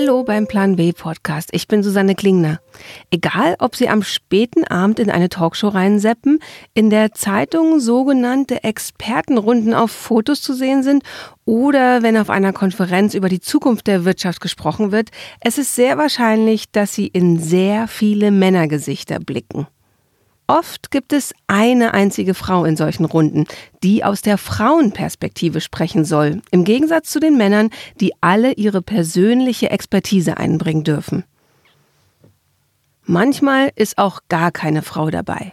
[0.00, 1.50] Hallo beim Plan B Podcast.
[1.52, 2.60] Ich bin Susanne Klingner.
[3.10, 6.38] Egal, ob Sie am späten Abend in eine Talkshow reinseppen,
[6.72, 11.02] in der Zeitung sogenannte Expertenrunden auf Fotos zu sehen sind
[11.44, 15.10] oder wenn auf einer Konferenz über die Zukunft der Wirtschaft gesprochen wird,
[15.42, 19.66] es ist sehr wahrscheinlich, dass Sie in sehr viele Männergesichter blicken.
[20.50, 23.44] Oft gibt es eine einzige Frau in solchen Runden,
[23.84, 29.70] die aus der Frauenperspektive sprechen soll, im Gegensatz zu den Männern, die alle ihre persönliche
[29.70, 31.22] Expertise einbringen dürfen.
[33.04, 35.52] Manchmal ist auch gar keine Frau dabei.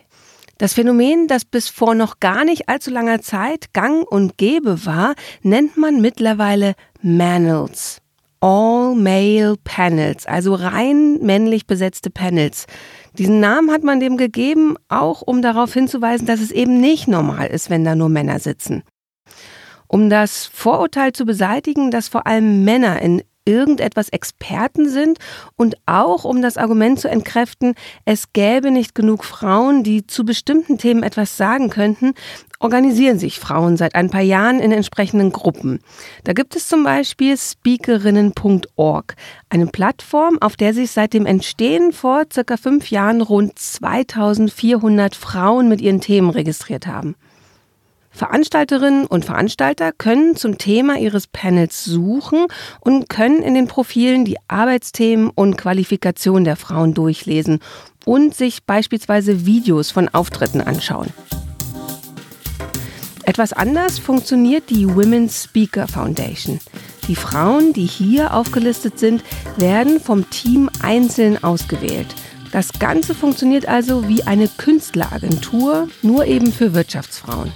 [0.57, 5.13] Das Phänomen, das bis vor noch gar nicht allzu langer Zeit gang und gäbe war,
[5.43, 8.01] nennt man mittlerweile Manels.
[8.39, 12.65] All-Male Panels, also rein männlich besetzte Panels.
[13.17, 17.47] Diesen Namen hat man dem gegeben, auch um darauf hinzuweisen, dass es eben nicht normal
[17.47, 18.83] ist, wenn da nur Männer sitzen.
[19.87, 25.17] Um das Vorurteil zu beseitigen, dass vor allem Männer in irgendetwas Experten sind
[25.55, 27.73] und auch um das Argument zu entkräften,
[28.05, 32.13] es gäbe nicht genug Frauen, die zu bestimmten Themen etwas sagen könnten,
[32.59, 35.79] organisieren sich Frauen seit ein paar Jahren in entsprechenden Gruppen.
[36.23, 39.15] Da gibt es zum Beispiel speakerinnen.org,
[39.49, 45.69] eine Plattform, auf der sich seit dem Entstehen vor circa fünf Jahren rund 2400 Frauen
[45.69, 47.15] mit ihren Themen registriert haben.
[48.17, 52.47] Veranstalterinnen und Veranstalter können zum Thema ihres Panels suchen
[52.79, 57.59] und können in den Profilen die Arbeitsthemen und Qualifikationen der Frauen durchlesen
[58.05, 61.13] und sich beispielsweise Videos von Auftritten anschauen.
[63.23, 66.59] Etwas anders funktioniert die Women's Speaker Foundation.
[67.07, 69.23] Die Frauen, die hier aufgelistet sind,
[69.57, 72.07] werden vom Team einzeln ausgewählt.
[72.51, 77.51] Das Ganze funktioniert also wie eine Künstleragentur, nur eben für Wirtschaftsfrauen.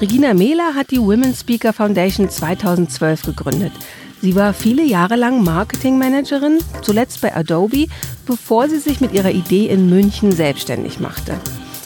[0.00, 3.72] Regina Mehler hat die Women's Speaker Foundation 2012 gegründet.
[4.20, 7.86] Sie war viele Jahre lang Marketingmanagerin, zuletzt bei Adobe,
[8.26, 11.34] bevor sie sich mit ihrer Idee in München selbstständig machte.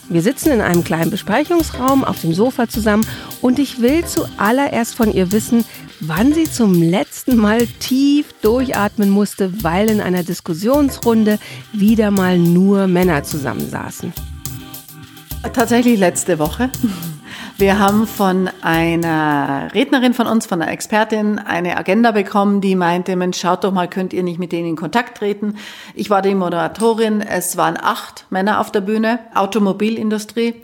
[0.08, 3.06] Wir sitzen in einem kleinen Besprechungsraum auf dem Sofa zusammen
[3.42, 5.64] und ich will zuallererst von ihr wissen,
[6.00, 11.38] wann sie zum letzten Mal tief durchatmen musste, weil in einer Diskussionsrunde
[11.72, 14.12] wieder mal nur Männer zusammensaßen.
[15.52, 16.70] Tatsächlich letzte Woche.
[17.58, 23.16] Wir haben von einer Rednerin von uns, von einer Expertin, eine Agenda bekommen, die meinte,
[23.16, 25.56] Mensch, schaut doch mal, könnt ihr nicht mit denen in Kontakt treten?
[25.94, 27.22] Ich war die Moderatorin.
[27.22, 30.54] Es waren acht Männer auf der Bühne, Automobilindustrie.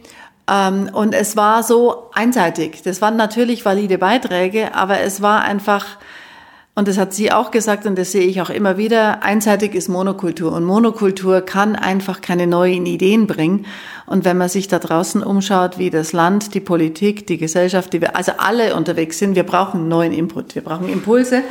[0.46, 2.82] Ähm, und es war so einseitig.
[2.82, 5.86] Das waren natürlich valide Beiträge, aber es war einfach,
[6.74, 9.88] und das hat sie auch gesagt und das sehe ich auch immer wieder, einseitig ist
[9.88, 13.66] Monokultur und Monokultur kann einfach keine neuen Ideen bringen.
[14.06, 18.00] Und wenn man sich da draußen umschaut, wie das Land, die Politik, die Gesellschaft, die
[18.00, 21.42] wir, also alle unterwegs sind, wir brauchen neuen Input, wir brauchen Impulse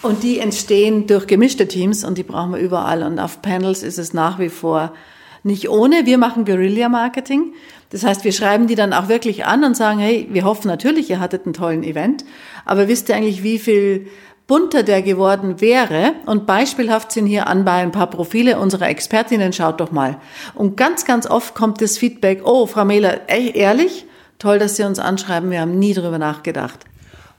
[0.00, 3.02] und die entstehen durch gemischte Teams und die brauchen wir überall.
[3.02, 4.94] Und auf Panels ist es nach wie vor
[5.42, 6.06] nicht ohne.
[6.06, 7.52] Wir machen Guerilla-Marketing.
[7.90, 11.10] Das heißt, wir schreiben die dann auch wirklich an und sagen, hey, wir hoffen natürlich,
[11.10, 12.24] ihr hattet einen tollen Event,
[12.64, 14.06] aber wisst ihr eigentlich, wie viel
[14.46, 19.52] bunter der geworden wäre, und beispielhaft sind hier an bei ein paar Profile unserer Expertinnen,
[19.52, 20.18] schaut doch mal.
[20.54, 24.06] Und ganz, ganz oft kommt das Feedback, oh, Frau Mehler, ehrlich,
[24.38, 26.80] toll, dass Sie uns anschreiben, wir haben nie drüber nachgedacht.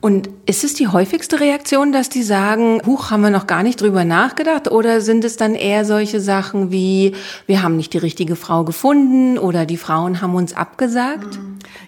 [0.03, 3.79] Und ist es die häufigste Reaktion, dass die sagen, huch, haben wir noch gar nicht
[3.79, 4.69] drüber nachgedacht?
[4.69, 7.15] Oder sind es dann eher solche Sachen wie,
[7.45, 11.39] wir haben nicht die richtige Frau gefunden oder die Frauen haben uns abgesagt?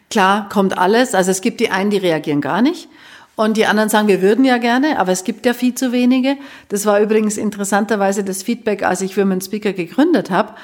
[0.09, 1.13] Klar, kommt alles.
[1.13, 2.87] Also es gibt die einen, die reagieren gar nicht.
[3.35, 6.37] Und die anderen sagen, wir würden ja gerne, aber es gibt ja viel zu wenige.
[6.69, 10.55] Das war übrigens interessanterweise das Feedback, als ich Women Speaker gegründet habe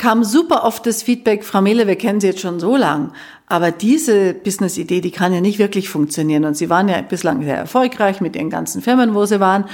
[0.00, 3.12] kam super oft das Feedback, Frau Mehle, wir kennen Sie jetzt schon so lang,
[3.46, 6.46] aber diese Business-Idee, die kann ja nicht wirklich funktionieren.
[6.46, 9.64] Und Sie waren ja bislang sehr erfolgreich mit Ihren ganzen Firmen, wo Sie waren.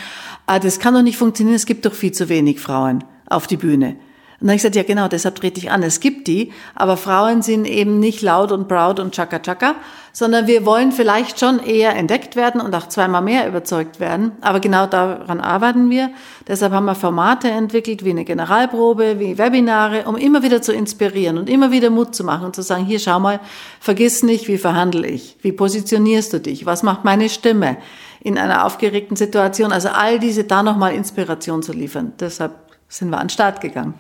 [0.47, 3.47] Aber ah, das kann doch nicht funktionieren, es gibt doch viel zu wenig Frauen auf
[3.47, 3.97] die Bühne.
[4.39, 5.83] Und dann habe ich gesagt, ja genau, deshalb trete ich an.
[5.83, 9.77] Es gibt die, aber Frauen sind eben nicht laut und proud und chaka chaka,
[10.13, 14.33] sondern wir wollen vielleicht schon eher entdeckt werden und auch zweimal mehr überzeugt werden.
[14.43, 16.11] Aber genau daran arbeiten wir.
[16.47, 21.39] Deshalb haben wir Formate entwickelt, wie eine Generalprobe, wie Webinare, um immer wieder zu inspirieren
[21.39, 23.41] und immer wieder Mut zu machen und zu sagen, hier schau mal,
[23.81, 25.37] vergiss nicht, wie verhandle ich?
[25.41, 26.67] Wie positionierst du dich?
[26.67, 27.79] Was macht meine Stimme
[28.21, 29.73] in einer aufgeregten Situation?
[29.73, 32.13] Also all diese da nochmal Inspiration zu liefern.
[32.21, 32.53] Deshalb
[32.89, 33.95] sind wir an den Start gegangen.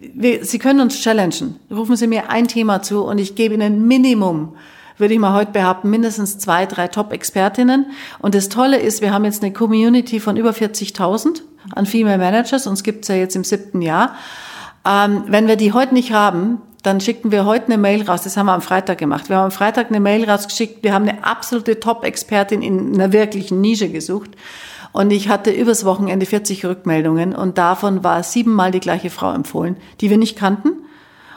[0.00, 1.58] Wir, Sie können uns challengen.
[1.70, 4.54] Rufen Sie mir ein Thema zu und ich gebe Ihnen Minimum,
[4.96, 7.86] würde ich mal heute behaupten, mindestens zwei, drei Top-Expertinnen.
[8.20, 11.42] Und das Tolle ist, wir haben jetzt eine Community von über 40.000
[11.74, 12.66] an Female Managers.
[12.66, 14.14] Uns gibt's ja jetzt im siebten Jahr.
[14.86, 18.22] Ähm, wenn wir die heute nicht haben, dann schicken wir heute eine Mail raus.
[18.22, 19.28] Das haben wir am Freitag gemacht.
[19.28, 20.84] Wir haben am Freitag eine Mail rausgeschickt.
[20.84, 24.30] Wir haben eine absolute Top-Expertin in einer wirklichen Nische gesucht.
[24.98, 29.76] Und ich hatte übers Wochenende 40 Rückmeldungen und davon war siebenmal die gleiche Frau empfohlen,
[30.00, 30.70] die wir nicht kannten.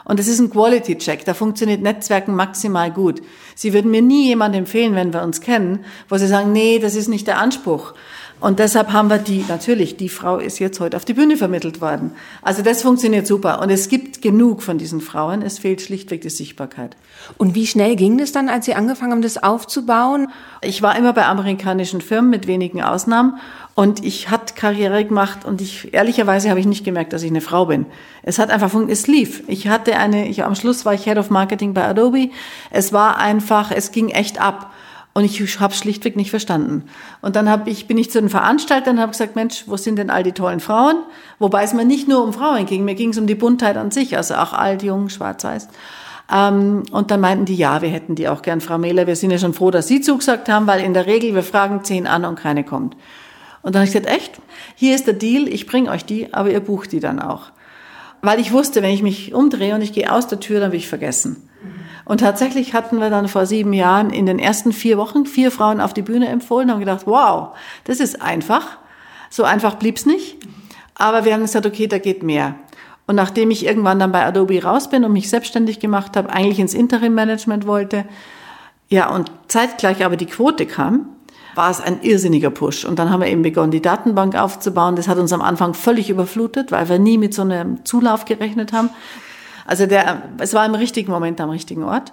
[0.04, 1.24] Und es ist ein Quality-Check.
[1.24, 3.22] Da funktioniert Netzwerken maximal gut.
[3.54, 6.96] Sie würden mir nie jemand empfehlen, wenn wir uns kennen, wo Sie sagen, nee, das
[6.96, 7.94] ist nicht der Anspruch.
[8.42, 11.80] Und deshalb haben wir die, natürlich, die Frau ist jetzt heute auf die Bühne vermittelt
[11.80, 12.10] worden.
[12.42, 13.62] Also das funktioniert super.
[13.62, 15.42] Und es gibt genug von diesen Frauen.
[15.42, 16.96] Es fehlt schlichtweg die Sichtbarkeit.
[17.38, 20.26] Und wie schnell ging das dann, als Sie angefangen haben, das aufzubauen?
[20.60, 23.38] Ich war immer bei amerikanischen Firmen mit wenigen Ausnahmen.
[23.76, 27.42] Und ich hatte Karriere gemacht und ich, ehrlicherweise habe ich nicht gemerkt, dass ich eine
[27.42, 27.86] Frau bin.
[28.24, 29.44] Es hat einfach, es lief.
[29.46, 32.30] Ich hatte eine, ich, am Schluss war ich Head of Marketing bei Adobe.
[32.70, 34.72] Es war einfach, es ging echt ab.
[35.14, 36.84] Und ich habe schlichtweg nicht verstanden.
[37.20, 39.96] Und dann hab ich, bin ich zu den Veranstaltern und habe gesagt, Mensch, wo sind
[39.96, 40.96] denn all die tollen Frauen?
[41.38, 43.90] Wobei es mir nicht nur um Frauen ging, mir ging es um die Buntheit an
[43.90, 45.68] sich, also auch alt, jung, schwarz-weiß.
[46.32, 49.06] Ähm, und dann meinten die, ja, wir hätten die auch gern, Frau Mehler.
[49.06, 51.84] Wir sind ja schon froh, dass Sie zugesagt haben, weil in der Regel, wir fragen
[51.84, 52.96] zehn an und keine kommt.
[53.60, 54.40] Und dann habe ich gesagt, echt?
[54.74, 57.52] Hier ist der Deal, ich bringe euch die, aber ihr bucht die dann auch.
[58.22, 60.78] Weil ich wusste, wenn ich mich umdrehe und ich gehe aus der Tür, dann will
[60.78, 61.48] ich vergessen.
[62.04, 65.80] Und tatsächlich hatten wir dann vor sieben Jahren in den ersten vier Wochen vier Frauen
[65.80, 67.50] auf die Bühne empfohlen, haben gedacht, wow,
[67.84, 68.78] das ist einfach.
[69.30, 70.38] So einfach blieb's nicht.
[70.94, 72.56] Aber wir haben gesagt, okay, da geht mehr.
[73.06, 76.60] Und nachdem ich irgendwann dann bei Adobe raus bin und mich selbstständig gemacht habe, eigentlich
[76.60, 78.04] ins Interim-Management wollte,
[78.88, 81.06] ja, und zeitgleich aber die Quote kam,
[81.54, 82.84] war es ein irrsinniger Push.
[82.84, 84.96] Und dann haben wir eben begonnen, die Datenbank aufzubauen.
[84.96, 88.72] Das hat uns am Anfang völlig überflutet, weil wir nie mit so einem Zulauf gerechnet
[88.72, 88.90] haben.
[89.66, 92.12] Also der, es war im richtigen Moment am richtigen Ort.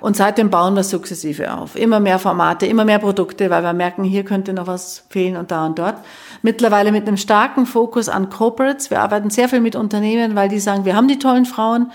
[0.00, 1.74] Und seitdem bauen wir sukzessive auf.
[1.74, 5.50] Immer mehr Formate, immer mehr Produkte, weil wir merken, hier könnte noch was fehlen und
[5.50, 5.96] da und dort.
[6.42, 8.90] Mittlerweile mit einem starken Fokus an Corporates.
[8.90, 11.92] Wir arbeiten sehr viel mit Unternehmen, weil die sagen, wir haben die tollen Frauen,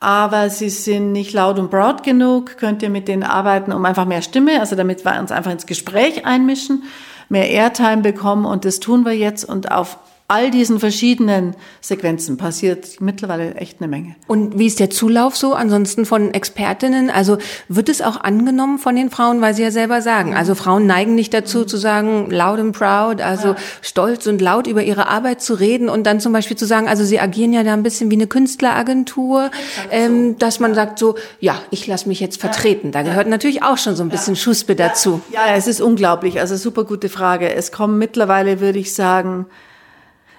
[0.00, 2.56] aber sie sind nicht laut und proud genug.
[2.58, 5.66] Könnt ihr mit denen arbeiten, um einfach mehr Stimme, also damit wir uns einfach ins
[5.66, 6.82] Gespräch einmischen,
[7.28, 12.98] mehr Airtime bekommen und das tun wir jetzt und auf all diesen verschiedenen Sequenzen passiert
[13.00, 14.16] mittlerweile echt eine Menge.
[14.26, 17.10] Und wie ist der Zulauf so ansonsten von Expertinnen?
[17.10, 17.36] Also
[17.68, 21.14] wird es auch angenommen von den Frauen, weil sie ja selber sagen, also Frauen neigen
[21.14, 23.56] nicht dazu zu sagen, loud and proud, also ja.
[23.82, 27.04] stolz und laut über ihre Arbeit zu reden und dann zum Beispiel zu sagen, also
[27.04, 29.50] sie agieren ja da ein bisschen wie eine Künstleragentur,
[29.90, 32.92] ähm, dass man sagt so, ja, ich lasse mich jetzt vertreten.
[32.92, 35.20] Da gehört natürlich auch schon so ein bisschen Schuspe dazu.
[35.30, 36.40] Ja, es ist unglaublich.
[36.40, 37.54] Also super gute Frage.
[37.54, 39.44] Es kommen mittlerweile, würde ich sagen,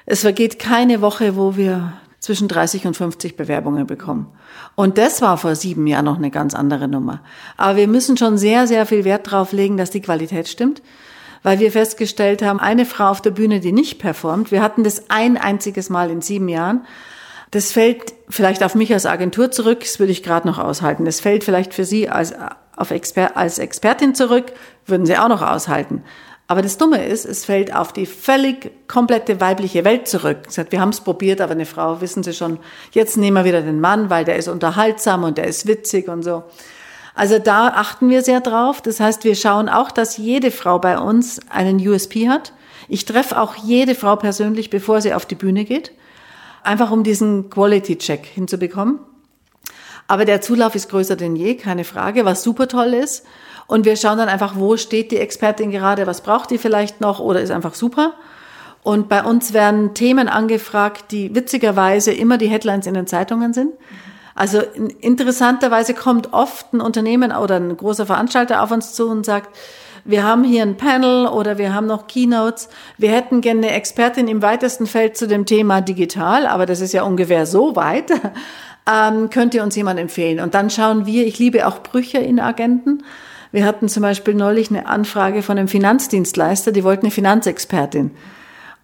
[0.06, 4.28] es vergeht keine Woche, wo wir zwischen 30 und 50 Bewerbungen bekommen.
[4.74, 7.22] Und das war vor sieben Jahren noch eine ganz andere Nummer.
[7.56, 10.82] Aber wir müssen schon sehr, sehr viel Wert darauf legen, dass die Qualität stimmt,
[11.44, 15.10] weil wir festgestellt haben, eine Frau auf der Bühne, die nicht performt, wir hatten das
[15.10, 16.86] ein einziges Mal in sieben Jahren,
[17.52, 21.06] das fällt vielleicht auf mich als Agentur zurück, das würde ich gerade noch aushalten.
[21.06, 22.34] Das fällt vielleicht für Sie als,
[22.76, 24.52] auf Exper als Expertin zurück,
[24.88, 26.04] würden Sie auch noch aushalten.
[26.48, 30.38] Aber das Dumme ist, es fällt auf die völlig komplette weibliche Welt zurück.
[30.50, 32.60] Sagt, wir haben es probiert, aber eine Frau, wissen Sie schon,
[32.92, 36.22] jetzt nehmen wir wieder den Mann, weil der ist unterhaltsam und der ist witzig und
[36.22, 36.44] so.
[37.16, 38.82] Also da achten wir sehr drauf.
[38.82, 42.54] Das heißt, wir schauen auch, dass jede Frau bei uns einen USP hat.
[42.90, 45.94] Ich treffe auch jede Frau persönlich, bevor sie auf die Bühne geht.
[46.62, 49.00] Einfach um diesen Quality-Check hinzubekommen.
[50.08, 53.26] Aber der Zulauf ist größer denn je, keine Frage, was super toll ist.
[53.68, 57.20] Und wir schauen dann einfach, wo steht die Expertin gerade, was braucht die vielleicht noch
[57.20, 58.14] oder ist einfach super.
[58.84, 63.74] Und bei uns werden Themen angefragt, die witzigerweise immer die Headlines in den Zeitungen sind.
[64.36, 64.62] Also
[65.00, 69.58] interessanterweise kommt oft ein Unternehmen oder ein großer Veranstalter auf uns zu und sagt,
[70.04, 72.70] wir haben hier ein Panel oder wir haben noch Keynotes.
[73.00, 76.94] Wir hätten gerne eine Expertin im weitesten Feld zu dem Thema digital, aber das ist
[76.94, 78.12] ja ungefähr so weit.
[78.88, 80.40] Ähm, könnt ihr uns jemand empfehlen?
[80.40, 83.04] Und dann schauen wir, ich liebe auch Brüche in Agenten.
[83.52, 88.12] Wir hatten zum Beispiel neulich eine Anfrage von einem Finanzdienstleister, die wollten eine Finanzexpertin.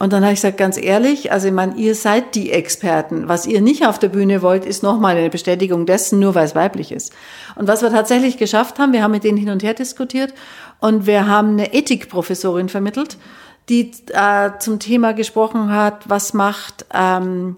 [0.01, 3.27] Und dann habe ich gesagt, ganz ehrlich, also ich meine, ihr seid die Experten.
[3.27, 6.55] Was ihr nicht auf der Bühne wollt, ist nochmal eine Bestätigung dessen, nur weil es
[6.55, 7.13] weiblich ist.
[7.55, 10.33] Und was wir tatsächlich geschafft haben, wir haben mit denen hin und her diskutiert
[10.79, 13.17] und wir haben eine Ethikprofessorin vermittelt,
[13.69, 17.57] die äh, zum Thema gesprochen hat, was macht ähm,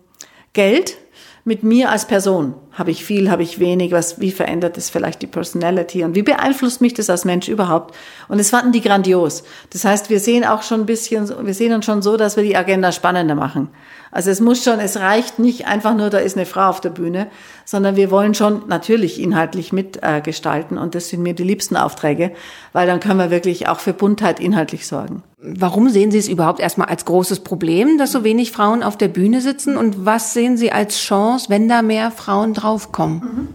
[0.51, 0.97] Geld
[1.45, 2.55] mit mir als Person.
[2.71, 6.23] Habe ich viel, habe ich wenig, was, wie verändert es vielleicht die Personality und wie
[6.23, 7.95] beeinflusst mich das als Mensch überhaupt?
[8.29, 9.43] Und es fanden die grandios.
[9.71, 12.43] Das heißt, wir sehen auch schon ein bisschen, wir sehen uns schon so, dass wir
[12.43, 13.69] die Agenda spannender machen.
[14.13, 16.91] Also es muss schon, es reicht nicht einfach nur, da ist eine Frau auf der
[16.91, 17.27] Bühne,
[17.65, 22.31] sondern wir wollen schon natürlich inhaltlich mitgestalten äh, und das sind mir die liebsten Aufträge,
[22.73, 25.23] weil dann können wir wirklich auch für Buntheit inhaltlich sorgen.
[25.39, 29.07] Warum sehen Sie es überhaupt erstmal als großes Problem, dass so wenig Frauen auf der
[29.07, 33.17] Bühne sitzen und was sehen Sie als Chance, wenn da mehr Frauen draufkommen?
[33.17, 33.47] Mhm.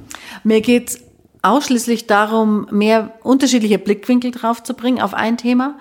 [0.43, 0.99] Mir geht's
[1.43, 5.77] ausschließlich darum, mehr unterschiedliche Blickwinkel drauf zu bringen auf ein Thema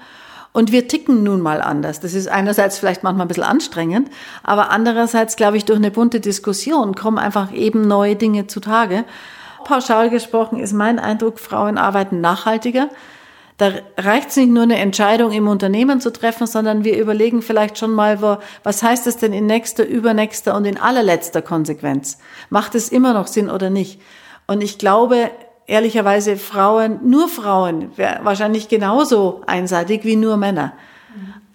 [0.57, 1.99] Und wir ticken nun mal anders.
[1.99, 4.09] Das ist einerseits vielleicht manchmal ein bisschen anstrengend,
[4.41, 9.05] aber andererseits, glaube ich, durch eine bunte Diskussion kommen einfach eben neue Dinge zutage.
[9.65, 12.89] Pauschal gesprochen ist mein Eindruck, Frauen arbeiten nachhaltiger.
[13.57, 17.77] Da reicht es nicht nur eine Entscheidung im Unternehmen zu treffen, sondern wir überlegen vielleicht
[17.77, 22.17] schon mal, wo, was heißt es denn in nächster, übernächster und in allerletzter Konsequenz?
[22.49, 24.01] Macht es immer noch Sinn oder nicht?
[24.47, 25.29] Und ich glaube,
[25.67, 27.91] ehrlicherweise Frauen, nur Frauen,
[28.23, 30.73] wahrscheinlich genauso einseitig wie nur Männer.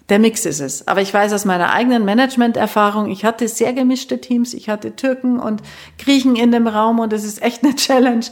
[0.09, 0.87] Der Mix ist es.
[0.87, 4.53] Aber ich weiß aus meiner eigenen Management-Erfahrung, ich hatte sehr gemischte Teams.
[4.53, 5.61] Ich hatte Türken und
[5.97, 8.25] Griechen in dem Raum und es ist echt eine Challenge.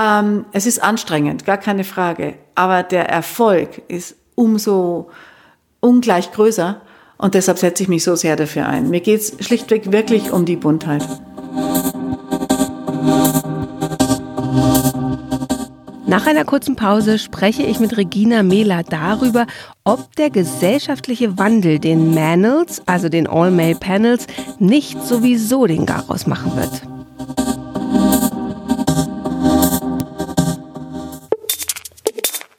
[0.00, 2.34] Ähm, es ist anstrengend, gar keine Frage.
[2.54, 5.10] Aber der Erfolg ist umso
[5.80, 6.80] ungleich größer.
[7.18, 8.88] Und deshalb setze ich mich so sehr dafür ein.
[8.88, 11.06] Mir geht es schlichtweg wirklich um die Buntheit.
[16.10, 19.46] Nach einer kurzen Pause spreche ich mit Regina Mehler darüber,
[19.84, 24.26] ob der gesellschaftliche Wandel den Manels, also den All-Male-Panels,
[24.58, 26.82] nicht sowieso den Garaus machen wird.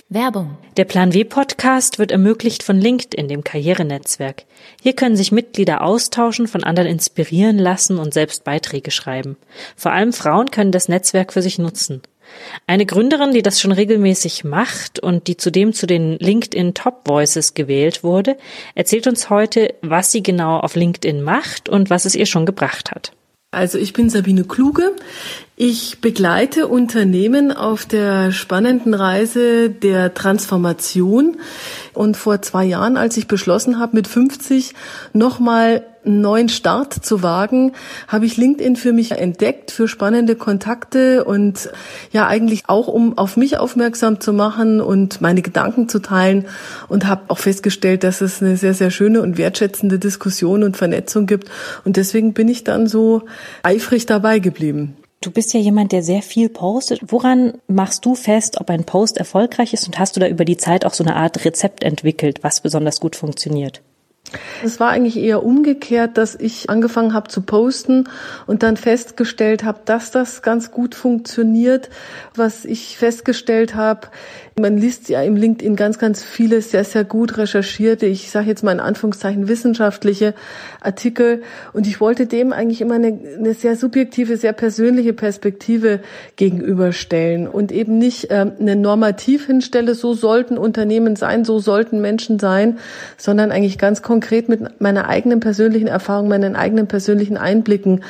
[0.07, 0.57] Werbung.
[0.77, 4.45] Der Plan W Podcast wird ermöglicht von LinkedIn, dem Karrierenetzwerk.
[4.81, 9.35] Hier können sich Mitglieder austauschen, von anderen inspirieren lassen und selbst Beiträge schreiben.
[9.75, 12.01] Vor allem Frauen können das Netzwerk für sich nutzen.
[12.67, 17.53] Eine Gründerin, die das schon regelmäßig macht und die zudem zu den LinkedIn Top Voices
[17.53, 18.37] gewählt wurde,
[18.75, 22.91] erzählt uns heute, was sie genau auf LinkedIn macht und was es ihr schon gebracht
[22.91, 23.11] hat.
[23.51, 24.95] Also ich bin Sabine Kluge.
[25.57, 31.37] Ich begleite Unternehmen auf der spannenden Reise der Transformation.
[31.93, 34.73] Und vor zwei Jahren, als ich beschlossen habe, mit 50
[35.13, 37.73] nochmal einen neuen Start zu wagen,
[38.07, 41.69] habe ich LinkedIn für mich entdeckt, für spannende Kontakte und
[42.11, 46.45] ja eigentlich auch, um auf mich aufmerksam zu machen und meine Gedanken zu teilen
[46.87, 51.27] und habe auch festgestellt, dass es eine sehr, sehr schöne und wertschätzende Diskussion und Vernetzung
[51.27, 51.51] gibt.
[51.85, 53.23] Und deswegen bin ich dann so
[53.61, 54.95] eifrig dabei geblieben.
[55.23, 56.99] Du bist ja jemand, der sehr viel postet.
[57.11, 60.57] Woran machst du fest, ob ein Post erfolgreich ist und hast du da über die
[60.57, 63.83] Zeit auch so eine Art Rezept entwickelt, was besonders gut funktioniert?
[64.63, 68.05] Es war eigentlich eher umgekehrt, dass ich angefangen habe zu posten
[68.47, 71.89] und dann festgestellt habe, dass das ganz gut funktioniert.
[72.35, 74.07] Was ich festgestellt habe,
[74.59, 78.63] man liest ja im LinkedIn ganz, ganz viele sehr, sehr gut recherchierte, ich sage jetzt
[78.63, 80.33] mal in Anführungszeichen wissenschaftliche
[80.81, 81.41] Artikel.
[81.73, 86.01] Und ich wollte dem eigentlich immer eine, eine sehr subjektive, sehr persönliche Perspektive
[86.35, 92.39] gegenüberstellen und eben nicht ähm, eine Normativ hinstelle, so sollten Unternehmen sein, so sollten Menschen
[92.39, 92.77] sein,
[93.17, 98.01] sondern eigentlich ganz konkret mit meiner eigenen persönlichen Erfahrung, meinen eigenen persönlichen Einblicken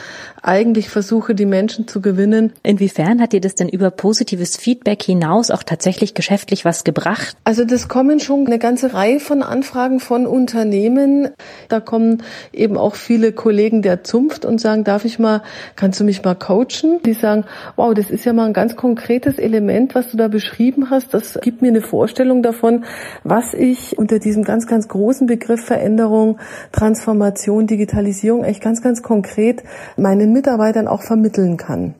[0.43, 2.53] eigentlich versuche, die Menschen zu gewinnen.
[2.63, 7.35] Inwiefern hat dir das denn über positives Feedback hinaus auch tatsächlich geschäftlich was gebracht?
[7.43, 11.29] Also das kommen schon eine ganze Reihe von Anfragen von Unternehmen.
[11.69, 15.43] Da kommen eben auch viele Kollegen der Zunft und sagen, darf ich mal,
[15.75, 16.99] kannst du mich mal coachen?
[17.05, 20.89] Die sagen, wow, das ist ja mal ein ganz konkretes Element, was du da beschrieben
[20.89, 21.13] hast.
[21.13, 22.85] Das gibt mir eine Vorstellung davon,
[23.23, 25.65] was ich unter diesem ganz, ganz großen Begriff
[26.01, 26.39] Veränderung,
[26.71, 29.63] Transformation, Digitalisierung eigentlich ganz, ganz konkret
[29.97, 31.93] meinen Mitarbeitern auch vermitteln kann.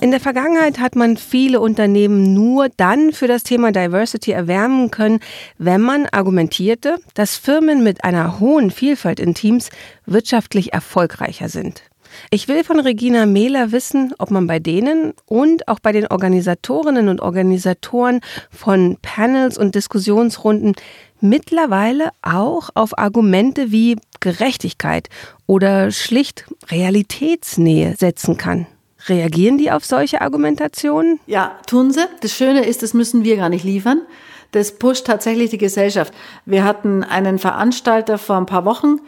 [0.00, 5.18] In der Vergangenheit hat man viele Unternehmen nur dann für das Thema Diversity erwärmen können,
[5.58, 9.70] wenn man argumentierte, dass Firmen mit einer hohen Vielfalt in Teams
[10.06, 11.82] wirtschaftlich erfolgreicher sind.
[12.30, 17.08] Ich will von Regina Mehler wissen, ob man bei denen und auch bei den Organisatorinnen
[17.08, 20.74] und Organisatoren von Panels und Diskussionsrunden
[21.20, 25.08] mittlerweile auch auf Argumente wie Gerechtigkeit
[25.46, 28.66] oder schlicht Realitätsnähe setzen kann.
[29.06, 31.20] Reagieren die auf solche Argumentationen?
[31.26, 32.06] Ja, tun sie.
[32.20, 34.00] Das Schöne ist, das müssen wir gar nicht liefern.
[34.52, 36.14] Das pusht tatsächlich die Gesellschaft.
[36.46, 39.00] Wir hatten einen Veranstalter vor ein paar Wochen,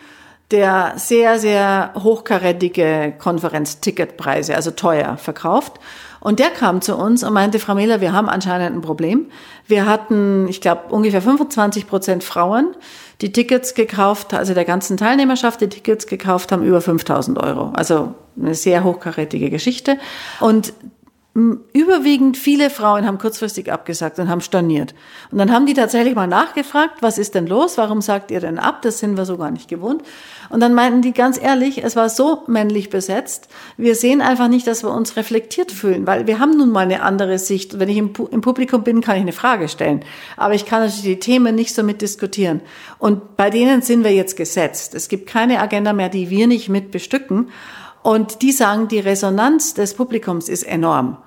[0.50, 5.81] der sehr, sehr hochkarätige Konferenzticketpreise, also teuer, verkauft.
[6.21, 9.26] Und der kam zu uns und meinte, Frau Mehler, wir haben anscheinend ein Problem.
[9.67, 12.75] Wir hatten, ich glaube, ungefähr 25 Prozent Frauen,
[13.21, 17.73] die Tickets gekauft, also der ganzen Teilnehmerschaft, die Tickets gekauft haben, über 5000 Euro.
[17.75, 19.99] Also eine sehr hochkarätige Geschichte.
[20.41, 20.73] Und
[21.75, 24.95] überwiegend viele Frauen haben kurzfristig abgesagt und haben storniert.
[25.31, 27.76] Und dann haben die tatsächlich mal nachgefragt, was ist denn los?
[27.76, 28.81] Warum sagt ihr denn ab?
[28.81, 30.02] Das sind wir so gar nicht gewohnt.
[30.49, 33.49] Und dann meinten die ganz ehrlich, es war so männlich besetzt.
[33.76, 37.02] Wir sehen einfach nicht, dass wir uns reflektiert fühlen, weil wir haben nun mal eine
[37.02, 37.78] andere Sicht.
[37.78, 40.07] Wenn ich im, Publikum bin, kann ich eine Frage stellen.
[40.38, 42.62] Aber ich kann natürlich die Themen nicht so mit diskutieren.
[42.99, 44.95] Und bei denen sind wir jetzt gesetzt.
[44.95, 47.50] Es gibt keine Agenda mehr, die wir nicht mit bestücken.
[48.02, 51.19] Und die sagen, die Resonanz des Publikums ist enorm.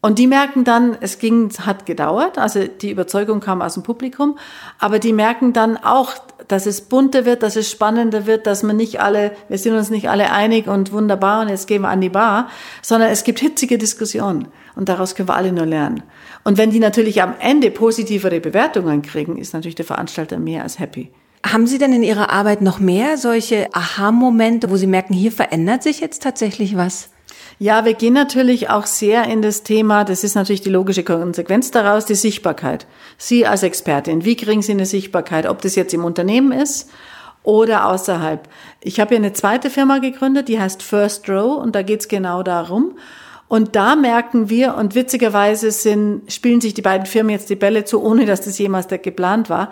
[0.00, 4.38] Und die merken dann, es ging, hat gedauert, also die Überzeugung kam aus dem Publikum,
[4.78, 6.12] aber die merken dann auch,
[6.46, 9.90] dass es bunter wird, dass es spannender wird, dass man nicht alle, wir sind uns
[9.90, 12.48] nicht alle einig und wunderbar und jetzt gehen wir an die Bar,
[12.80, 16.04] sondern es gibt hitzige Diskussionen und daraus können wir alle nur lernen.
[16.44, 20.78] Und wenn die natürlich am Ende positivere Bewertungen kriegen, ist natürlich der Veranstalter mehr als
[20.78, 21.10] happy.
[21.44, 25.82] Haben Sie denn in Ihrer Arbeit noch mehr solche Aha-Momente, wo Sie merken, hier verändert
[25.82, 27.10] sich jetzt tatsächlich was?
[27.58, 31.70] Ja, wir gehen natürlich auch sehr in das Thema, das ist natürlich die logische Konsequenz
[31.70, 32.86] daraus, die Sichtbarkeit.
[33.16, 36.90] Sie als Expertin, wie kriegen Sie eine Sichtbarkeit, ob das jetzt im Unternehmen ist
[37.42, 38.48] oder außerhalb?
[38.80, 42.42] Ich habe ja eine zweite Firma gegründet, die heißt First Row und da geht's genau
[42.42, 42.96] darum.
[43.48, 47.84] Und da merken wir, und witzigerweise sind, spielen sich die beiden Firmen jetzt die Bälle
[47.84, 49.70] zu, ohne dass das jemals geplant war.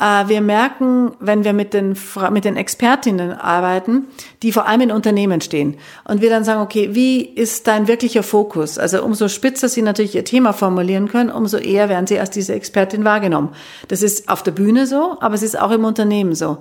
[0.00, 1.96] Äh, wir merken, wenn wir mit den,
[2.30, 4.06] mit den Expertinnen arbeiten,
[4.42, 8.22] die vor allem in Unternehmen stehen, und wir dann sagen, okay, wie ist dein wirklicher
[8.22, 8.78] Fokus?
[8.78, 12.54] Also umso spitzer sie natürlich ihr Thema formulieren können, umso eher werden sie als diese
[12.54, 13.50] Expertin wahrgenommen.
[13.88, 16.58] Das ist auf der Bühne so, aber es ist auch im Unternehmen so.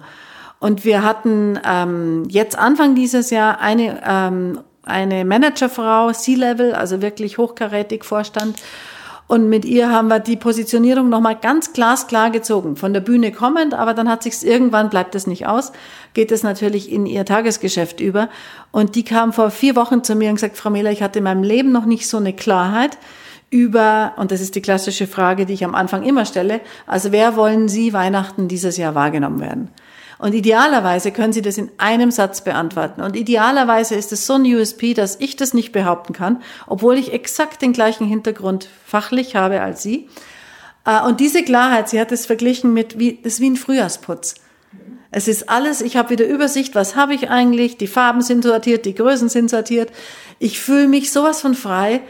[0.59, 7.37] Und wir hatten ähm, jetzt Anfang dieses Jahr eine, ähm, eine Managerfrau, C-Level, also wirklich
[7.37, 8.57] hochkarätig Vorstand,
[9.27, 12.77] und mit ihr haben wir die Positionierung nochmal ganz glasklar gezogen.
[12.77, 15.73] Von der Bühne kommend, aber dann hat sich's irgendwann, bleibt es nicht aus,
[16.13, 18.29] geht es natürlich in ihr Tagesgeschäft über.
[18.71, 21.25] Und die kam vor vier Wochen zu mir und gesagt, Frau Mehler, ich hatte in
[21.25, 22.97] meinem Leben noch nicht so eine Klarheit
[23.49, 27.35] über, und das ist die klassische Frage, die ich am Anfang immer stelle, also wer
[27.35, 29.69] wollen Sie Weihnachten dieses Jahr wahrgenommen werden?
[30.19, 33.01] Und idealerweise können Sie das in einem Satz beantworten.
[33.01, 37.13] Und idealerweise ist es so ein USP, dass ich das nicht behaupten kann, obwohl ich
[37.13, 40.09] exakt den gleichen Hintergrund fachlich habe als Sie.
[40.85, 44.35] Äh, und diese Klarheit, sie hat es verglichen mit, wie, das ist wie ein Frühjahrsputz.
[45.11, 48.85] Es ist alles, ich habe wieder Übersicht, was habe ich eigentlich, die Farben sind sortiert,
[48.85, 49.91] die Größen sind sortiert.
[50.39, 52.01] Ich fühle mich sowas von frei.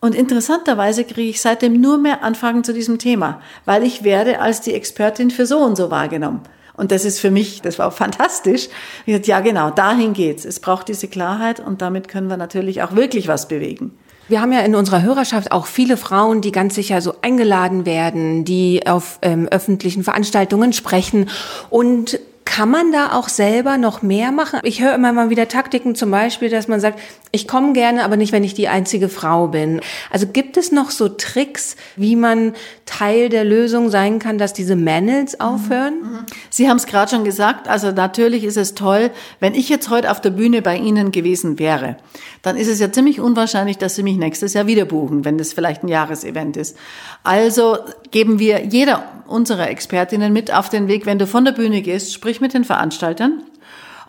[0.00, 4.60] Und interessanterweise kriege ich seitdem nur mehr Anfragen zu diesem Thema, weil ich werde als
[4.60, 6.40] die Expertin für so und so wahrgenommen.
[6.74, 8.68] Und das ist für mich, das war fantastisch.
[9.00, 10.44] Ich gesagt, ja genau, dahin geht's.
[10.44, 13.92] Es braucht diese Klarheit und damit können wir natürlich auch wirklich was bewegen.
[14.28, 18.44] Wir haben ja in unserer Hörerschaft auch viele Frauen, die ganz sicher so eingeladen werden,
[18.44, 21.28] die auf ähm, öffentlichen Veranstaltungen sprechen
[21.70, 22.18] und
[22.54, 24.60] kann man da auch selber noch mehr machen?
[24.62, 28.18] Ich höre immer mal wieder Taktiken, zum Beispiel, dass man sagt, ich komme gerne, aber
[28.18, 29.80] nicht, wenn ich die einzige Frau bin.
[30.10, 32.52] Also gibt es noch so Tricks, wie man
[32.84, 35.94] Teil der Lösung sein kann, dass diese Manuals aufhören?
[36.02, 36.26] Mhm.
[36.50, 37.68] Sie haben es gerade schon gesagt.
[37.68, 41.58] Also natürlich ist es toll, wenn ich jetzt heute auf der Bühne bei Ihnen gewesen
[41.58, 41.96] wäre,
[42.42, 45.54] dann ist es ja ziemlich unwahrscheinlich, dass Sie mich nächstes Jahr wieder buchen, wenn das
[45.54, 46.76] vielleicht ein Jahresevent ist.
[47.22, 47.78] Also
[48.10, 52.12] geben wir jeder unserer Expertinnen mit auf den Weg, wenn du von der Bühne gehst,
[52.12, 53.42] sprich mit den Veranstaltern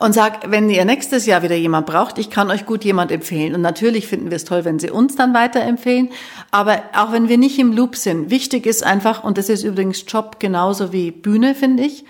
[0.03, 3.55] und sag, wenn ihr nächstes Jahr wieder jemand braucht, ich kann euch gut jemand empfehlen.
[3.55, 6.09] Und natürlich finden wir es toll, wenn sie uns dann weiterempfehlen.
[6.51, 10.03] Aber auch wenn wir nicht im Loop sind, wichtig ist einfach, und das ist übrigens
[10.05, 12.03] Job genauso wie Bühne, finde ich,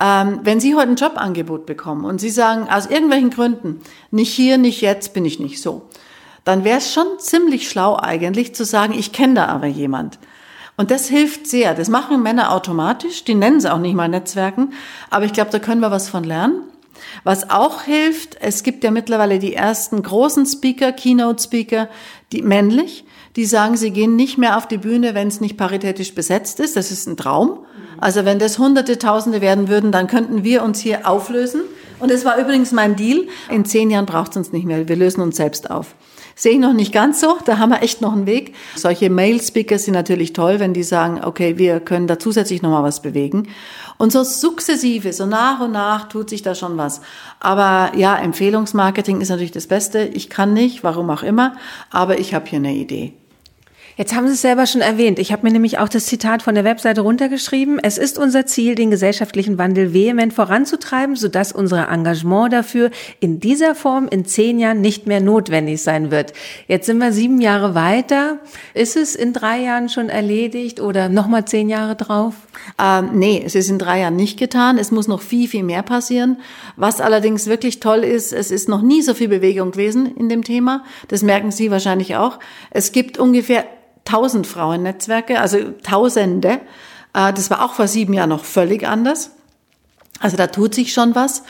[0.00, 4.56] ähm, wenn Sie heute ein Jobangebot bekommen und Sie sagen, aus irgendwelchen Gründen, nicht hier,
[4.56, 5.88] nicht jetzt, bin ich nicht so,
[6.44, 10.18] dann wäre es schon ziemlich schlau eigentlich zu sagen, ich kenne da aber jemand.
[10.78, 11.74] Und das hilft sehr.
[11.74, 13.24] Das machen Männer automatisch.
[13.24, 14.72] Die nennen es auch nicht mal Netzwerken.
[15.10, 16.62] Aber ich glaube, da können wir was von lernen.
[17.24, 21.88] Was auch hilft, es gibt ja mittlerweile die ersten großen Speaker, Keynote-Speaker,
[22.32, 23.04] die männlich,
[23.36, 26.76] die sagen, sie gehen nicht mehr auf die Bühne, wenn es nicht paritätisch besetzt ist.
[26.76, 27.58] Das ist ein Traum.
[28.00, 31.62] Also wenn das Hunderte, Tausende werden würden, dann könnten wir uns hier auflösen.
[31.98, 33.26] Und es war übrigens mein Deal.
[33.50, 34.88] In zehn Jahren braucht es uns nicht mehr.
[34.88, 35.96] Wir lösen uns selbst auf.
[36.38, 38.54] Sehe ich noch nicht ganz so, da haben wir echt noch einen Weg.
[38.76, 43.02] Solche Mail-Speaker sind natürlich toll, wenn die sagen, okay, wir können da zusätzlich nochmal was
[43.02, 43.48] bewegen.
[43.96, 47.00] Und so sukzessive, so nach und nach tut sich da schon was.
[47.40, 50.04] Aber ja, Empfehlungsmarketing ist natürlich das Beste.
[50.04, 51.56] Ich kann nicht, warum auch immer,
[51.90, 53.14] aber ich habe hier eine Idee.
[53.98, 55.18] Jetzt haben Sie es selber schon erwähnt.
[55.18, 57.80] Ich habe mir nämlich auch das Zitat von der Webseite runtergeschrieben.
[57.82, 63.74] Es ist unser Ziel, den gesellschaftlichen Wandel vehement voranzutreiben, sodass unser Engagement dafür in dieser
[63.74, 66.32] Form in zehn Jahren nicht mehr notwendig sein wird.
[66.68, 68.38] Jetzt sind wir sieben Jahre weiter.
[68.72, 72.36] Ist es in drei Jahren schon erledigt oder nochmal zehn Jahre drauf?
[72.80, 74.78] Ähm, nee, es ist in drei Jahren nicht getan.
[74.78, 76.36] Es muss noch viel, viel mehr passieren.
[76.76, 80.44] Was allerdings wirklich toll ist, es ist noch nie so viel Bewegung gewesen in dem
[80.44, 80.84] Thema.
[81.08, 82.38] Das merken Sie wahrscheinlich auch.
[82.70, 83.64] Es gibt ungefähr
[84.08, 86.60] 1000 Frauennetzwerke, also Tausende.
[87.14, 89.30] Äh, das war auch vor sieben Jahren noch völlig anders.
[90.20, 91.42] Also da tut sich schon was.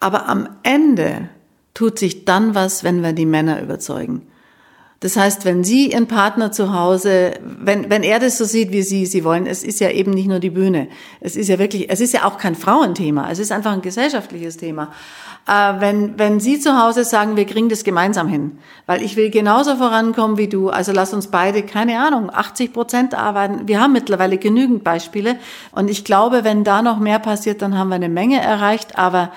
[0.00, 1.28] Aber am Ende
[1.74, 4.26] tut sich dann was, wenn wir die Männer überzeugen.
[5.02, 8.82] Das heißt, wenn Sie Ihren Partner zu Hause, wenn, wenn er das so sieht wie
[8.82, 10.86] Sie, Sie wollen, es ist ja eben nicht nur die Bühne.
[11.18, 13.28] Es ist ja wirklich, es ist ja auch kein Frauenthema.
[13.28, 14.92] Es ist einfach ein gesellschaftliches Thema.
[15.48, 19.30] Äh, wenn, wenn Sie zu Hause sagen, wir kriegen das gemeinsam hin, weil ich will
[19.30, 23.66] genauso vorankommen wie du, also lass uns beide, keine Ahnung, 80 Prozent arbeiten.
[23.66, 25.36] Wir haben mittlerweile genügend Beispiele.
[25.72, 28.96] Und ich glaube, wenn da noch mehr passiert, dann haben wir eine Menge erreicht.
[29.00, 29.32] Aber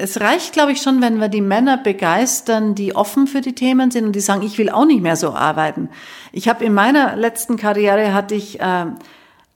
[0.00, 3.90] es reicht, glaube ich, schon, wenn wir die Männer begeistern, die offen für die Themen
[3.90, 5.88] sind und die sagen, ich will auch nicht mehr so arbeiten.
[6.32, 8.86] Ich habe in meiner letzten Karriere hatte ich äh,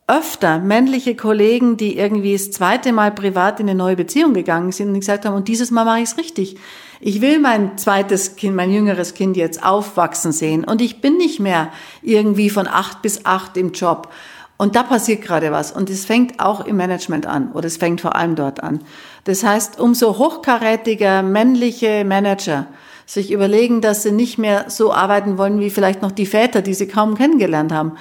[0.07, 4.89] öfter männliche Kollegen, die irgendwie das zweite Mal privat in eine neue Beziehung gegangen sind
[4.89, 6.57] und gesagt haben, und dieses Mal mache ich es richtig.
[7.01, 11.41] Ich will mein zweites Kind, mein jüngeres Kind jetzt aufwachsen sehen und ich bin nicht
[11.41, 11.71] mehr
[12.03, 14.11] irgendwie von acht bis acht im Job.
[14.57, 15.73] Und da passiert gerade was.
[15.73, 18.81] Und es fängt auch im Management an oder es fängt vor allem dort an.
[19.25, 22.67] Das heißt, umso hochkarätiger männliche Manager
[23.07, 26.75] sich überlegen, dass sie nicht mehr so arbeiten wollen wie vielleicht noch die Väter, die
[26.75, 27.93] sie kaum kennengelernt haben,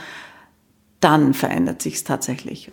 [1.04, 2.72] dann verändert sich es tatsächlich.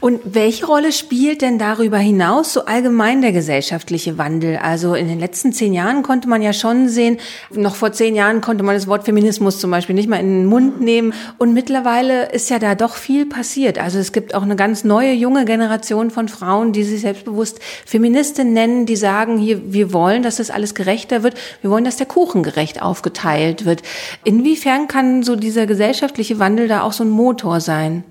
[0.00, 4.58] Und welche Rolle spielt denn darüber hinaus so allgemein der gesellschaftliche Wandel?
[4.58, 7.16] Also in den letzten zehn Jahren konnte man ja schon sehen,
[7.50, 10.46] noch vor zehn Jahren konnte man das Wort Feminismus zum Beispiel nicht mal in den
[10.46, 11.14] Mund nehmen.
[11.38, 13.78] Und mittlerweile ist ja da doch viel passiert.
[13.78, 18.52] Also es gibt auch eine ganz neue, junge Generation von Frauen, die sich selbstbewusst Feministin
[18.52, 21.34] nennen, die sagen, hier, wir wollen, dass das alles gerechter wird.
[21.62, 23.82] Wir wollen, dass der Kuchen gerecht aufgeteilt wird.
[24.24, 27.69] Inwiefern kann so dieser gesellschaftliche Wandel da auch so ein Motor sein?
[27.70, 28.02] Sein?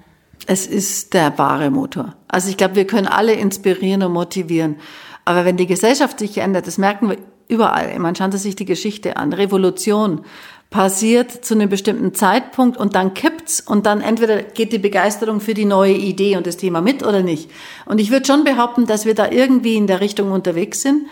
[0.47, 2.15] Es ist der wahre Motor.
[2.29, 4.77] Also ich glaube, wir können alle inspirieren und motivieren.
[5.25, 7.17] Aber wenn die Gesellschaft sich ändert, das merken wir
[7.49, 7.99] überall.
[7.99, 9.33] Man schaut sich die Geschichte an.
[9.33, 10.21] Revolution
[10.69, 15.53] passiert zu einem bestimmten Zeitpunkt und dann kippt's und dann entweder geht die Begeisterung für
[15.53, 17.51] die neue Idee und das Thema mit oder nicht.
[17.85, 21.07] Und ich würde schon behaupten, dass wir da irgendwie in der Richtung unterwegs sind.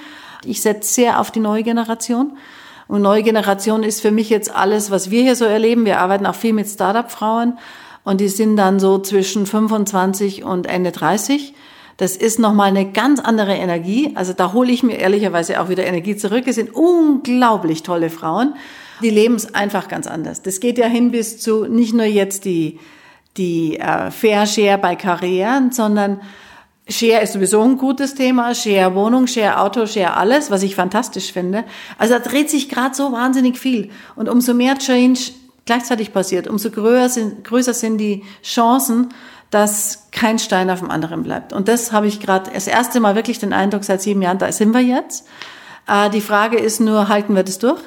[0.45, 2.37] Ich setze sehr auf die neue Generation.
[2.87, 5.85] Und neue Generation ist für mich jetzt alles, was wir hier so erleben.
[5.85, 7.57] Wir arbeiten auch viel mit Startup-Frauen.
[8.07, 11.53] Und die sind dann so zwischen 25 und Ende 30.
[11.97, 14.13] Das ist nochmal eine ganz andere Energie.
[14.15, 16.45] Also da hole ich mir ehrlicherweise auch wieder Energie zurück.
[16.47, 18.53] Es sind unglaublich tolle Frauen.
[19.03, 20.41] Die leben es einfach ganz anders.
[20.41, 22.79] Das geht ja hin bis zu nicht nur jetzt die,
[23.35, 26.21] die äh, Fair Share bei Karrieren, sondern
[26.87, 28.55] Share ist sowieso ein gutes Thema.
[28.55, 31.65] Share Wohnung, Share Auto, Share alles, was ich fantastisch finde.
[31.97, 33.89] Also da dreht sich gerade so wahnsinnig viel.
[34.15, 35.31] Und umso mehr Change
[35.67, 39.09] gleichzeitig passiert, umso größer sind, größer sind die Chancen,
[39.51, 41.53] dass kein Stein auf dem anderen bleibt.
[41.53, 44.51] Und das habe ich gerade das erste Mal wirklich den Eindruck seit sieben Jahren, da
[44.51, 45.27] sind wir jetzt.
[45.87, 47.81] Äh, die Frage ist nur, halten wir das durch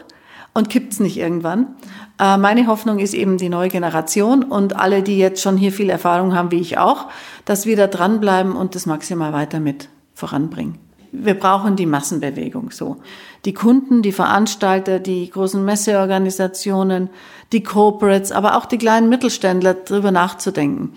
[0.54, 1.74] und kippt es nicht irgendwann?
[2.18, 5.90] Äh, meine Hoffnung ist eben die neue Generation und alle, die jetzt schon hier viel
[5.90, 7.08] Erfahrung haben, wie ich auch,
[7.44, 12.96] dass wir da dranbleiben und das maximal weiter mit voranbringen wir brauchen die Massenbewegung so.
[13.44, 17.10] Die Kunden, die Veranstalter, die großen Messeorganisationen,
[17.52, 20.94] die Corporates, aber auch die kleinen Mittelständler drüber nachzudenken.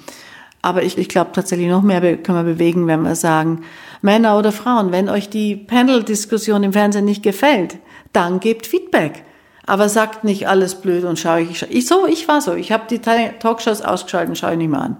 [0.62, 3.64] Aber ich, ich glaube tatsächlich noch mehr können wir bewegen, wenn wir sagen,
[4.02, 7.78] Männer oder Frauen, wenn euch die Panel-Diskussion im Fernsehen nicht gefällt,
[8.14, 9.24] dann gebt Feedback.
[9.66, 12.84] Aber sagt nicht alles blöd und schaue ich, ich so, ich war so, ich habe
[12.90, 14.98] die Talkshows ausgeschaltet, schaue ich nicht mehr an.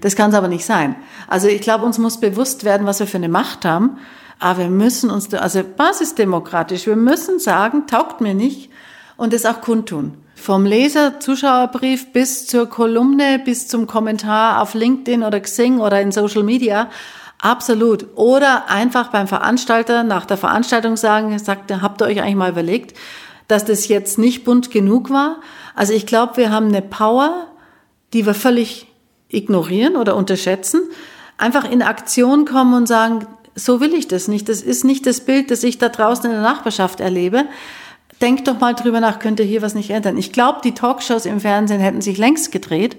[0.00, 0.94] Das kann es aber nicht sein.
[1.28, 3.98] Also ich glaube, uns muss bewusst werden, was wir für eine Macht haben
[4.38, 8.70] aber wir müssen uns, also basisdemokratisch, wir müssen sagen, taugt mir nicht
[9.16, 10.18] und es auch kundtun.
[10.34, 16.12] Vom Leser, Zuschauerbrief bis zur Kolumne, bis zum Kommentar auf LinkedIn oder Xing oder in
[16.12, 16.90] Social Media.
[17.38, 18.06] Absolut.
[18.16, 22.96] Oder einfach beim Veranstalter nach der Veranstaltung sagen, sagt, habt ihr euch eigentlich mal überlegt,
[23.48, 25.36] dass das jetzt nicht bunt genug war?
[25.74, 27.46] Also ich glaube, wir haben eine Power,
[28.12, 28.86] die wir völlig
[29.28, 30.82] ignorieren oder unterschätzen.
[31.38, 34.48] Einfach in Aktion kommen und sagen, so will ich das nicht.
[34.48, 37.44] Das ist nicht das Bild, das ich da draußen in der Nachbarschaft erlebe.
[38.20, 40.16] Denkt doch mal drüber nach, könnte hier was nicht ändern.
[40.16, 42.96] Ich glaube, die Talkshows im Fernsehen hätten sich längst gedreht,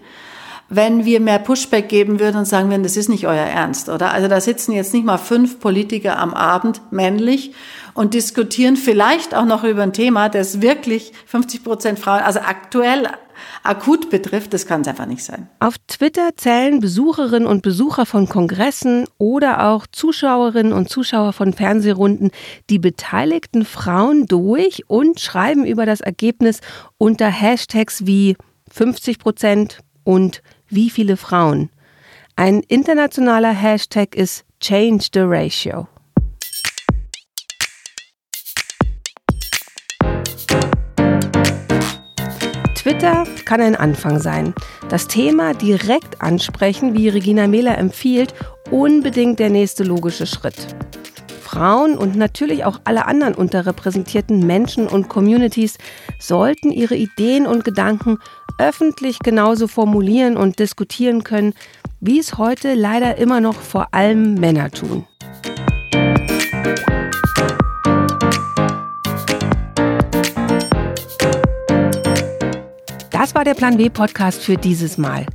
[0.68, 4.12] wenn wir mehr Pushback geben würden und sagen würden, das ist nicht euer Ernst, oder?
[4.12, 7.54] Also da sitzen jetzt nicht mal fünf Politiker am Abend männlich
[7.96, 13.08] und diskutieren vielleicht auch noch über ein Thema, das wirklich 50 Prozent Frauen, also aktuell
[13.64, 15.50] akut betrifft, das kann es einfach nicht sein.
[15.60, 22.32] Auf Twitter zählen Besucherinnen und Besucher von Kongressen oder auch Zuschauerinnen und Zuschauer von Fernsehrunden
[22.70, 26.60] die beteiligten Frauen durch und schreiben über das Ergebnis
[26.98, 28.36] unter Hashtags wie
[28.72, 31.70] 50 Prozent und wie viele Frauen.
[32.36, 35.88] Ein internationaler Hashtag ist Change the Ratio.
[42.96, 44.54] Twitter kann ein Anfang sein.
[44.88, 48.34] Das Thema direkt ansprechen, wie Regina Mehler empfiehlt,
[48.72, 50.56] unbedingt der nächste logische Schritt.
[51.42, 55.78] Frauen und natürlich auch alle anderen unterrepräsentierten Menschen und Communities
[56.20, 58.18] sollten ihre Ideen und Gedanken
[58.60, 61.54] öffentlich genauso formulieren und diskutieren können,
[62.00, 65.06] wie es heute leider immer noch vor allem Männer tun.
[73.36, 75.26] War der Plan B Podcast für dieses Mal.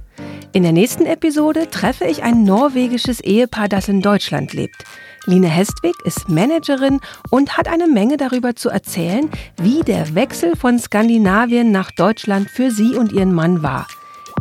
[0.54, 4.84] In der nächsten Episode treffe ich ein norwegisches Ehepaar, das in Deutschland lebt.
[5.26, 9.28] Line Hestwig ist Managerin und hat eine Menge darüber zu erzählen,
[9.60, 13.86] wie der Wechsel von Skandinavien nach Deutschland für sie und ihren Mann war.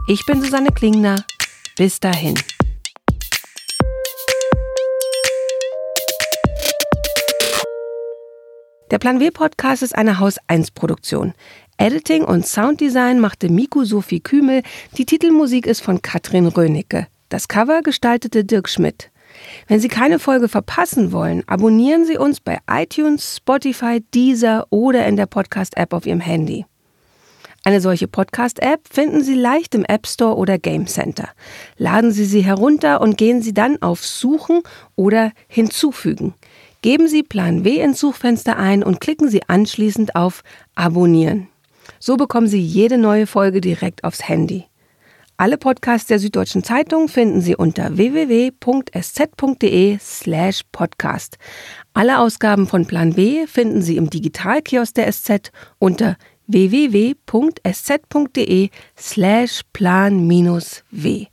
[0.07, 1.25] Ich bin Susanne Klingner.
[1.75, 2.35] Bis dahin.
[8.91, 11.35] Der Plan W Podcast ist eine Haus 1 Produktion.
[11.77, 14.63] Editing und Sounddesign machte Miku Sophie Kümel.
[14.97, 17.05] Die Titelmusik ist von Katrin Rönicke.
[17.29, 19.11] Das Cover gestaltete Dirk Schmidt.
[19.67, 25.17] Wenn Sie keine Folge verpassen wollen, abonnieren Sie uns bei iTunes, Spotify, Deezer oder in
[25.17, 26.65] der Podcast-App auf Ihrem Handy.
[27.63, 31.29] Eine solche Podcast-App finden Sie leicht im App Store oder Game Center.
[31.77, 34.61] Laden Sie sie herunter und gehen Sie dann auf Suchen
[34.95, 36.33] oder Hinzufügen.
[36.81, 40.43] Geben Sie Plan W ins Suchfenster ein und klicken Sie anschließend auf
[40.75, 41.49] Abonnieren.
[41.99, 44.65] So bekommen Sie jede neue Folge direkt aufs Handy.
[45.35, 48.57] Alle Podcasts der Süddeutschen Zeitung finden Sie unter www.sz.de
[49.99, 51.37] slash podcast.
[51.93, 57.19] Alle Ausgaben von Plan B finden Sie im Digitalkiosk der SZ unter www.sz.de
[58.97, 61.27] slash plan-w.